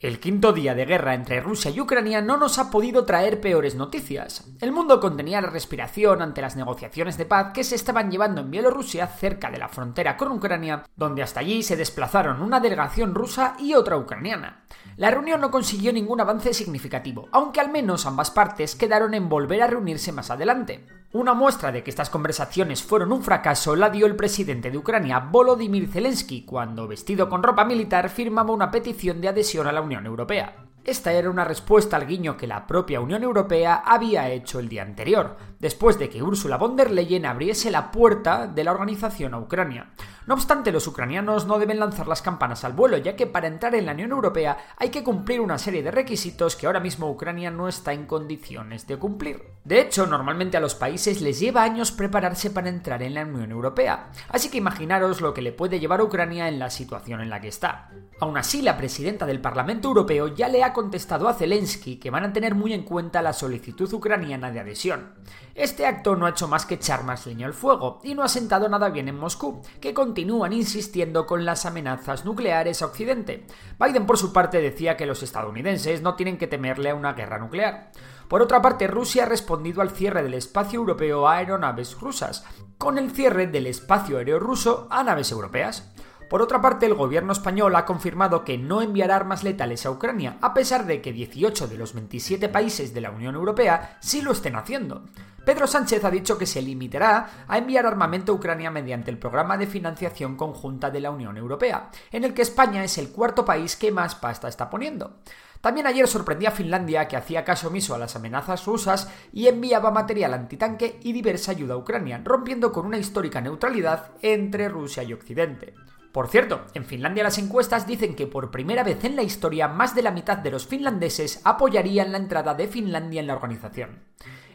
El 0.00 0.20
quinto 0.20 0.52
día 0.52 0.76
de 0.76 0.84
guerra 0.84 1.14
entre 1.14 1.40
Rusia 1.40 1.72
y 1.72 1.80
Ucrania 1.80 2.20
no 2.20 2.36
nos 2.36 2.60
ha 2.60 2.70
podido 2.70 3.04
traer 3.04 3.40
peores 3.40 3.74
noticias. 3.74 4.46
El 4.60 4.70
mundo 4.70 5.00
contenía 5.00 5.40
la 5.40 5.50
respiración 5.50 6.22
ante 6.22 6.40
las 6.40 6.54
negociaciones 6.54 7.18
de 7.18 7.26
paz 7.26 7.50
que 7.52 7.64
se 7.64 7.74
estaban 7.74 8.08
llevando 8.08 8.42
en 8.42 8.52
Bielorrusia 8.52 9.08
cerca 9.08 9.50
de 9.50 9.58
la 9.58 9.68
frontera 9.68 10.16
con 10.16 10.30
Ucrania, 10.30 10.84
donde 10.94 11.24
hasta 11.24 11.40
allí 11.40 11.64
se 11.64 11.76
desplazaron 11.76 12.42
una 12.42 12.60
delegación 12.60 13.12
rusa 13.12 13.56
y 13.58 13.74
otra 13.74 13.96
ucraniana. 13.96 14.57
La 14.98 15.12
reunión 15.12 15.40
no 15.40 15.52
consiguió 15.52 15.92
ningún 15.92 16.20
avance 16.20 16.52
significativo, 16.52 17.28
aunque 17.30 17.60
al 17.60 17.70
menos 17.70 18.04
ambas 18.04 18.32
partes 18.32 18.74
quedaron 18.74 19.14
en 19.14 19.28
volver 19.28 19.62
a 19.62 19.68
reunirse 19.68 20.10
más 20.10 20.28
adelante. 20.32 20.84
Una 21.12 21.34
muestra 21.34 21.70
de 21.70 21.84
que 21.84 21.90
estas 21.90 22.10
conversaciones 22.10 22.82
fueron 22.82 23.12
un 23.12 23.22
fracaso 23.22 23.76
la 23.76 23.90
dio 23.90 24.06
el 24.06 24.16
presidente 24.16 24.72
de 24.72 24.78
Ucrania, 24.78 25.20
Volodymyr 25.20 25.86
Zelensky, 25.86 26.44
cuando, 26.44 26.88
vestido 26.88 27.28
con 27.28 27.44
ropa 27.44 27.64
militar, 27.64 28.10
firmaba 28.10 28.52
una 28.52 28.72
petición 28.72 29.20
de 29.20 29.28
adhesión 29.28 29.68
a 29.68 29.72
la 29.72 29.82
Unión 29.82 30.04
Europea. 30.04 30.64
Esta 30.82 31.12
era 31.12 31.30
una 31.30 31.44
respuesta 31.44 31.96
al 31.96 32.08
guiño 32.08 32.36
que 32.36 32.48
la 32.48 32.66
propia 32.66 33.00
Unión 33.00 33.22
Europea 33.22 33.82
había 33.86 34.30
hecho 34.30 34.58
el 34.58 34.68
día 34.68 34.82
anterior, 34.82 35.36
después 35.60 35.96
de 36.00 36.08
que 36.08 36.24
Ursula 36.24 36.56
von 36.56 36.74
der 36.74 36.90
Leyen 36.90 37.24
abriese 37.24 37.70
la 37.70 37.92
puerta 37.92 38.48
de 38.48 38.64
la 38.64 38.72
organización 38.72 39.34
a 39.34 39.38
Ucrania. 39.38 39.92
No 40.28 40.34
obstante, 40.34 40.72
los 40.72 40.86
ucranianos 40.86 41.46
no 41.46 41.58
deben 41.58 41.80
lanzar 41.80 42.06
las 42.06 42.20
campanas 42.20 42.62
al 42.62 42.74
vuelo, 42.74 42.98
ya 42.98 43.16
que 43.16 43.26
para 43.26 43.46
entrar 43.46 43.74
en 43.74 43.86
la 43.86 43.92
Unión 43.92 44.10
Europea 44.10 44.58
hay 44.76 44.90
que 44.90 45.02
cumplir 45.02 45.40
una 45.40 45.56
serie 45.56 45.82
de 45.82 45.90
requisitos 45.90 46.54
que 46.54 46.66
ahora 46.66 46.80
mismo 46.80 47.10
Ucrania 47.10 47.50
no 47.50 47.66
está 47.66 47.94
en 47.94 48.04
condiciones 48.04 48.86
de 48.86 48.98
cumplir. 48.98 49.42
De 49.64 49.80
hecho, 49.80 50.06
normalmente 50.06 50.58
a 50.58 50.60
los 50.60 50.74
países 50.74 51.22
les 51.22 51.40
lleva 51.40 51.62
años 51.62 51.92
prepararse 51.92 52.50
para 52.50 52.68
entrar 52.68 53.02
en 53.02 53.14
la 53.14 53.22
Unión 53.22 53.50
Europea, 53.52 54.10
así 54.28 54.50
que 54.50 54.58
imaginaros 54.58 55.22
lo 55.22 55.32
que 55.32 55.40
le 55.40 55.52
puede 55.52 55.80
llevar 55.80 56.00
a 56.00 56.04
Ucrania 56.04 56.46
en 56.48 56.58
la 56.58 56.68
situación 56.68 57.22
en 57.22 57.30
la 57.30 57.40
que 57.40 57.48
está. 57.48 57.88
Aún 58.20 58.36
así, 58.36 58.60
la 58.60 58.76
presidenta 58.76 59.24
del 59.24 59.40
Parlamento 59.40 59.88
Europeo 59.88 60.28
ya 60.28 60.48
le 60.48 60.62
ha 60.62 60.74
contestado 60.74 61.28
a 61.28 61.34
Zelensky 61.34 61.96
que 61.96 62.10
van 62.10 62.24
a 62.24 62.32
tener 62.34 62.54
muy 62.54 62.74
en 62.74 62.82
cuenta 62.82 63.22
la 63.22 63.32
solicitud 63.32 63.90
ucraniana 63.94 64.50
de 64.50 64.60
adhesión. 64.60 65.14
Este 65.54 65.86
acto 65.86 66.16
no 66.16 66.26
ha 66.26 66.30
hecho 66.30 66.48
más 66.48 66.66
que 66.66 66.74
echar 66.74 67.04
más 67.04 67.26
leña 67.26 67.46
al 67.46 67.54
fuego 67.54 68.00
y 68.02 68.14
no 68.14 68.22
ha 68.22 68.28
sentado 68.28 68.68
nada 68.68 68.90
bien 68.90 69.08
en 69.08 69.18
Moscú, 69.18 69.62
que 69.80 69.94
continúan 70.18 70.52
insistiendo 70.52 71.26
con 71.26 71.44
las 71.44 71.64
amenazas 71.64 72.24
nucleares 72.24 72.82
a 72.82 72.86
Occidente. 72.86 73.46
Biden, 73.78 74.04
por 74.04 74.18
su 74.18 74.32
parte, 74.32 74.60
decía 74.60 74.96
que 74.96 75.06
los 75.06 75.22
estadounidenses 75.22 76.02
no 76.02 76.16
tienen 76.16 76.38
que 76.38 76.48
temerle 76.48 76.90
a 76.90 76.96
una 76.96 77.12
guerra 77.12 77.38
nuclear. 77.38 77.92
Por 78.26 78.42
otra 78.42 78.60
parte, 78.60 78.88
Rusia 78.88 79.22
ha 79.22 79.26
respondido 79.26 79.80
al 79.80 79.90
cierre 79.90 80.24
del 80.24 80.34
espacio 80.34 80.80
europeo 80.80 81.28
a 81.28 81.36
aeronaves 81.36 81.96
rusas, 82.00 82.44
con 82.78 82.98
el 82.98 83.12
cierre 83.12 83.46
del 83.46 83.68
espacio 83.68 84.18
aéreo 84.18 84.40
ruso 84.40 84.88
a 84.90 85.04
naves 85.04 85.30
europeas. 85.30 85.94
Por 86.28 86.42
otra 86.42 86.60
parte, 86.60 86.86
el 86.86 86.94
gobierno 86.94 87.32
español 87.32 87.76
ha 87.76 87.84
confirmado 87.84 88.42
que 88.42 88.58
no 88.58 88.82
enviará 88.82 89.14
armas 89.14 89.44
letales 89.44 89.86
a 89.86 89.92
Ucrania, 89.92 90.38
a 90.40 90.52
pesar 90.52 90.84
de 90.84 91.00
que 91.00 91.12
18 91.12 91.68
de 91.68 91.78
los 91.78 91.94
27 91.94 92.48
países 92.48 92.92
de 92.92 93.02
la 93.02 93.12
Unión 93.12 93.36
Europea 93.36 93.98
sí 94.00 94.20
lo 94.20 94.32
estén 94.32 94.56
haciendo. 94.56 95.04
Pedro 95.48 95.66
Sánchez 95.66 96.04
ha 96.04 96.10
dicho 96.10 96.36
que 96.36 96.44
se 96.44 96.60
limitará 96.60 97.46
a 97.48 97.56
enviar 97.56 97.86
armamento 97.86 98.32
a 98.32 98.34
Ucrania 98.34 98.70
mediante 98.70 99.10
el 99.10 99.16
programa 99.16 99.56
de 99.56 99.66
financiación 99.66 100.36
conjunta 100.36 100.90
de 100.90 101.00
la 101.00 101.10
Unión 101.10 101.38
Europea, 101.38 101.88
en 102.12 102.24
el 102.24 102.34
que 102.34 102.42
España 102.42 102.84
es 102.84 102.98
el 102.98 103.08
cuarto 103.08 103.46
país 103.46 103.74
que 103.74 103.90
más 103.90 104.14
pasta 104.14 104.46
está 104.46 104.68
poniendo. 104.68 105.20
También 105.62 105.86
ayer 105.86 106.06
sorprendía 106.06 106.50
a 106.50 106.52
Finlandia 106.52 107.08
que 107.08 107.16
hacía 107.16 107.46
caso 107.46 107.68
omiso 107.68 107.94
a 107.94 107.98
las 107.98 108.14
amenazas 108.14 108.66
rusas 108.66 109.10
y 109.32 109.46
enviaba 109.46 109.90
material 109.90 110.34
antitanque 110.34 111.00
y 111.02 111.14
diversa 111.14 111.52
ayuda 111.52 111.72
a 111.72 111.78
Ucrania, 111.78 112.20
rompiendo 112.22 112.70
con 112.70 112.84
una 112.84 112.98
histórica 112.98 113.40
neutralidad 113.40 114.10
entre 114.20 114.68
Rusia 114.68 115.02
y 115.02 115.14
Occidente. 115.14 115.72
Por 116.12 116.28
cierto, 116.28 116.66
en 116.74 116.84
Finlandia 116.84 117.22
las 117.22 117.38
encuestas 117.38 117.86
dicen 117.86 118.14
que 118.16 118.26
por 118.26 118.50
primera 118.50 118.84
vez 118.84 119.02
en 119.04 119.16
la 119.16 119.22
historia 119.22 119.66
más 119.66 119.94
de 119.94 120.02
la 120.02 120.10
mitad 120.10 120.36
de 120.36 120.50
los 120.50 120.66
finlandeses 120.66 121.40
apoyarían 121.44 122.12
la 122.12 122.18
entrada 122.18 122.52
de 122.52 122.68
Finlandia 122.68 123.22
en 123.22 123.26
la 123.26 123.34
organización. 123.34 124.00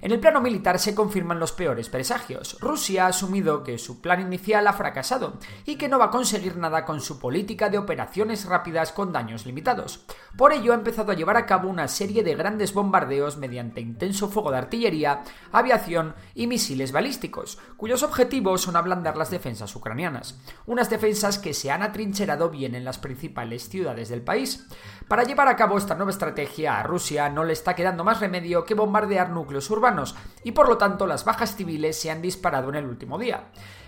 En 0.03 0.11
el 0.11 0.19
plano 0.19 0.41
militar 0.41 0.79
se 0.79 0.93
confirman 0.93 1.39
los 1.39 1.53
peores 1.53 1.87
presagios. 1.87 2.57
Rusia 2.59 3.05
ha 3.05 3.07
asumido 3.07 3.63
que 3.63 3.77
su 3.77 4.01
plan 4.01 4.19
inicial 4.19 4.67
ha 4.67 4.73
fracasado 4.73 5.35
y 5.65 5.77
que 5.77 5.87
no 5.87 5.97
va 5.97 6.07
a 6.07 6.11
conseguir 6.11 6.57
nada 6.57 6.83
con 6.83 6.99
su 6.99 7.19
política 7.19 7.69
de 7.69 7.77
operaciones 7.77 8.43
rápidas 8.43 8.91
con 8.91 9.13
daños 9.13 9.45
limitados. 9.45 10.05
Por 10.35 10.51
ello 10.51 10.73
ha 10.73 10.75
empezado 10.75 11.13
a 11.13 11.15
llevar 11.15 11.37
a 11.37 11.45
cabo 11.45 11.69
una 11.69 11.87
serie 11.87 12.21
de 12.21 12.35
grandes 12.35 12.73
bombardeos 12.73 13.37
mediante 13.37 13.79
intenso 13.79 14.27
fuego 14.27 14.51
de 14.51 14.57
artillería, 14.57 15.23
aviación 15.53 16.15
y 16.35 16.47
misiles 16.47 16.91
balísticos, 16.91 17.57
cuyos 17.77 18.03
objetivos 18.03 18.61
son 18.61 18.75
ablandar 18.75 19.15
las 19.15 19.31
defensas 19.31 19.73
ucranianas. 19.73 20.37
Unas 20.65 20.89
defensas 20.89 21.39
que 21.39 21.53
se 21.53 21.71
han 21.71 21.81
atrincherado 21.81 22.49
bien 22.49 22.75
en 22.75 22.83
las 22.83 22.97
principales 22.97 23.69
ciudades 23.69 24.09
del 24.09 24.21
país. 24.21 24.67
Para 25.07 25.23
llevar 25.23 25.47
a 25.47 25.55
cabo 25.55 25.77
esta 25.77 25.95
nueva 25.95 26.11
estrategia 26.11 26.77
a 26.77 26.83
Rusia 26.83 27.29
no 27.29 27.45
le 27.45 27.53
está 27.53 27.73
quedando 27.73 28.03
más 28.03 28.19
remedio 28.19 28.65
que 28.65 28.73
bombardear 28.73 29.29
núcleos 29.29 29.69
urbanos 29.69 29.92
y 30.43 30.51
por 30.51 30.67
lo 30.67 30.77
tanto 30.77 31.07
las 31.07 31.25
bajas 31.25 31.55
civiles 31.55 31.99
se 31.99 32.11
han 32.11 32.21
disparado 32.21 32.69
en 32.69 32.75
el 32.75 32.85
último 32.85 33.17
día. 33.17 33.45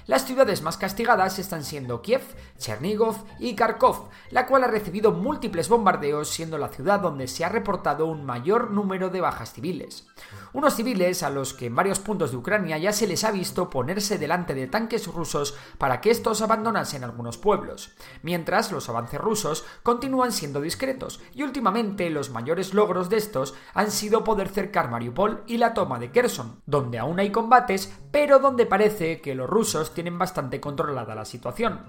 Las 0.08 0.26
ciudades 0.26 0.62
más 0.62 0.78
castigadas 0.78 1.40
están 1.40 1.64
siendo 1.64 2.04
Kiev, 2.04 2.22
Chernigov 2.60 3.16
y 3.40 3.56
Kharkov, 3.56 4.10
la 4.30 4.46
cual 4.46 4.64
ha 4.64 4.68
recibido 4.68 5.12
múltiples 5.12 5.68
bombardeos 5.68 6.30
siendo 6.30 6.60
la 6.60 6.68
ciudad 6.68 7.00
donde 7.00 7.28
se 7.28 7.44
ha 7.44 7.50
reportado 7.50 8.06
un 8.06 8.24
mayor 8.24 8.70
número 8.70 9.10
de 9.10 9.22
bajas 9.22 9.54
civiles. 9.54 10.08
Unos 10.54 10.76
civiles 10.76 11.24
a 11.24 11.32
los 11.32 11.56
que 11.56 11.66
en 11.66 11.76
varios 11.76 11.98
puntos 11.98 12.30
de 12.30 12.38
Ucrania 12.38 12.78
ya 12.78 12.94
se 12.94 13.08
les 13.08 13.24
ha 13.24 13.32
visto 13.32 13.72
ponerse 13.72 14.20
delante 14.20 14.54
de 14.54 14.68
tanques 14.68 15.08
rusos 15.08 15.58
para 15.80 16.02
que 16.02 16.12
estos 16.12 16.44
abandonasen 16.44 17.04
algunos 17.04 17.40
pueblos, 17.40 17.96
mientras 18.22 18.72
los 18.72 18.88
avances 18.90 19.20
rusos 19.20 19.66
continúan 19.82 20.32
siendo 20.32 20.62
discretos 20.62 21.20
y 21.34 21.42
últimamente 21.42 22.12
los 22.12 22.30
mayores 22.30 22.76
logros 22.76 23.10
de 23.10 23.18
estos 23.18 23.56
han 23.74 23.90
sido 23.90 24.24
poder 24.24 24.50
cercar 24.50 24.92
Mariupol 24.92 25.44
y 25.48 25.58
la 25.58 25.74
toma 25.74 25.98
de 25.98 26.12
Kherson, 26.12 26.62
donde 26.68 27.00
aún 27.00 27.20
hay 27.20 27.32
combates, 27.32 27.92
pero 28.12 28.38
donde 28.38 28.68
parece 28.68 29.20
que 29.20 29.34
los 29.34 29.50
rusos 29.50 29.95
tienen 29.96 30.20
bastante 30.20 30.62
controlada 30.62 31.16
la 31.16 31.26
situación. 31.26 31.80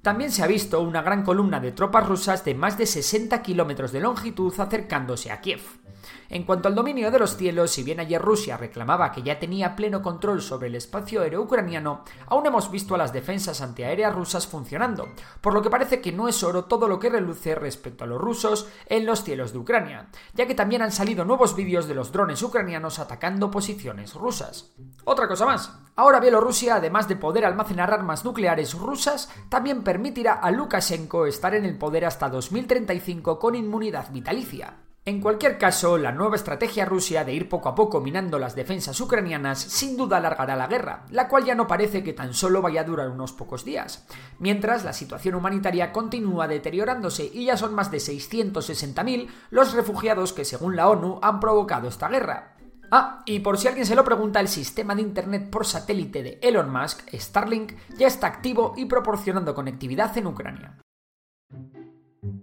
También 0.00 0.30
se 0.30 0.42
ha 0.42 0.46
visto 0.46 0.80
una 0.80 1.02
gran 1.02 1.24
columna 1.24 1.60
de 1.60 1.72
tropas 1.72 2.08
rusas 2.08 2.44
de 2.44 2.54
más 2.54 2.78
de 2.78 2.86
60 2.86 3.42
kilómetros 3.42 3.92
de 3.92 4.00
longitud 4.00 4.54
acercándose 4.58 5.30
a 5.30 5.40
Kiev. 5.40 5.60
En 6.28 6.44
cuanto 6.44 6.68
al 6.68 6.74
dominio 6.74 7.10
de 7.10 7.18
los 7.18 7.36
cielos, 7.36 7.70
si 7.70 7.82
bien 7.82 8.00
ayer 8.00 8.20
Rusia 8.20 8.56
reclamaba 8.56 9.12
que 9.12 9.22
ya 9.22 9.38
tenía 9.38 9.76
pleno 9.76 10.02
control 10.02 10.42
sobre 10.42 10.68
el 10.68 10.74
espacio 10.74 11.22
aéreo 11.22 11.42
ucraniano, 11.42 12.02
aún 12.26 12.46
hemos 12.46 12.70
visto 12.70 12.94
a 12.94 12.98
las 12.98 13.12
defensas 13.12 13.60
antiaéreas 13.60 14.14
rusas 14.14 14.46
funcionando, 14.46 15.08
por 15.40 15.54
lo 15.54 15.62
que 15.62 15.70
parece 15.70 16.00
que 16.00 16.12
no 16.12 16.28
es 16.28 16.42
oro 16.42 16.64
todo 16.64 16.88
lo 16.88 16.98
que 16.98 17.10
reluce 17.10 17.54
respecto 17.54 18.04
a 18.04 18.06
los 18.06 18.20
rusos 18.20 18.68
en 18.86 19.06
los 19.06 19.22
cielos 19.22 19.52
de 19.52 19.58
Ucrania, 19.58 20.08
ya 20.34 20.46
que 20.46 20.54
también 20.54 20.82
han 20.82 20.92
salido 20.92 21.24
nuevos 21.24 21.54
vídeos 21.54 21.86
de 21.86 21.94
los 21.94 22.12
drones 22.12 22.42
ucranianos 22.42 22.98
atacando 22.98 23.50
posiciones 23.50 24.14
rusas. 24.14 24.72
Otra 25.04 25.28
cosa 25.28 25.46
más, 25.46 25.72
ahora 25.96 26.20
Bielorrusia, 26.20 26.76
además 26.76 27.08
de 27.08 27.16
poder 27.16 27.44
almacenar 27.44 27.92
armas 27.92 28.24
nucleares 28.24 28.74
rusas, 28.74 29.28
también 29.48 29.82
permitirá 29.82 30.34
a 30.34 30.50
Lukashenko 30.50 31.26
estar 31.26 31.54
en 31.54 31.64
el 31.64 31.76
poder 31.78 32.04
hasta 32.04 32.28
2035 32.28 33.38
con 33.38 33.54
inmunidad 33.54 34.12
vitalicia. 34.12 34.74
En 35.08 35.20
cualquier 35.20 35.56
caso, 35.56 35.98
la 35.98 36.10
nueva 36.10 36.34
estrategia 36.34 36.84
rusa 36.84 37.22
de 37.22 37.32
ir 37.32 37.48
poco 37.48 37.68
a 37.68 37.76
poco 37.76 38.00
minando 38.00 38.40
las 38.40 38.56
defensas 38.56 39.00
ucranianas 39.00 39.60
sin 39.60 39.96
duda 39.96 40.16
alargará 40.16 40.56
la 40.56 40.66
guerra, 40.66 41.04
la 41.10 41.28
cual 41.28 41.44
ya 41.44 41.54
no 41.54 41.68
parece 41.68 42.02
que 42.02 42.12
tan 42.12 42.34
solo 42.34 42.60
vaya 42.60 42.80
a 42.80 42.84
durar 42.84 43.10
unos 43.10 43.32
pocos 43.32 43.64
días, 43.64 44.04
mientras 44.40 44.82
la 44.82 44.92
situación 44.92 45.36
humanitaria 45.36 45.92
continúa 45.92 46.48
deteriorándose 46.48 47.30
y 47.32 47.44
ya 47.44 47.56
son 47.56 47.72
más 47.72 47.92
de 47.92 47.98
660.000 47.98 49.28
los 49.50 49.74
refugiados 49.74 50.32
que 50.32 50.44
según 50.44 50.74
la 50.74 50.88
ONU 50.88 51.20
han 51.22 51.38
provocado 51.38 51.86
esta 51.86 52.08
guerra. 52.08 52.55
Ah, 52.90 53.22
y 53.26 53.40
por 53.40 53.58
si 53.58 53.68
alguien 53.68 53.86
se 53.86 53.96
lo 53.96 54.04
pregunta, 54.04 54.40
el 54.40 54.48
sistema 54.48 54.94
de 54.94 55.02
Internet 55.02 55.50
por 55.50 55.66
satélite 55.66 56.22
de 56.22 56.38
Elon 56.42 56.70
Musk, 56.70 57.08
Starlink, 57.12 57.72
ya 57.96 58.06
está 58.06 58.26
activo 58.26 58.74
y 58.76 58.84
proporcionando 58.84 59.54
conectividad 59.54 60.16
en 60.16 60.26
Ucrania. 60.26 60.78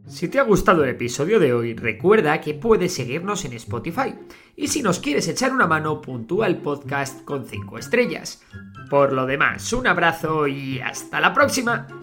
Si 0.07 0.27
te 0.27 0.39
ha 0.39 0.43
gustado 0.43 0.83
el 0.83 0.91
episodio 0.91 1.39
de 1.39 1.53
hoy, 1.53 1.73
recuerda 1.73 2.39
que 2.41 2.53
puedes 2.53 2.93
seguirnos 2.93 3.45
en 3.45 3.53
Spotify. 3.53 4.15
Y 4.55 4.67
si 4.67 4.81
nos 4.81 4.99
quieres 4.99 5.27
echar 5.27 5.51
una 5.51 5.67
mano, 5.67 6.01
puntúa 6.01 6.47
el 6.47 6.57
podcast 6.57 7.23
con 7.23 7.45
5 7.45 7.77
estrellas. 7.77 8.43
Por 8.89 9.13
lo 9.13 9.25
demás, 9.25 9.71
un 9.73 9.87
abrazo 9.87 10.47
y 10.47 10.79
hasta 10.79 11.19
la 11.19 11.33
próxima. 11.33 12.02